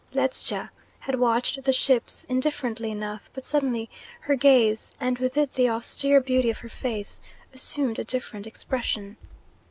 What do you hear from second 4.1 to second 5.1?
her gaze